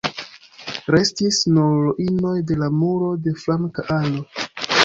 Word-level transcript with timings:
Restis 0.95 1.41
nur 1.57 1.75
ruinoj 1.89 2.33
de 2.53 2.57
la 2.63 2.71
muro 2.81 3.13
de 3.29 3.35
flanka 3.45 3.85
alo. 4.01 4.27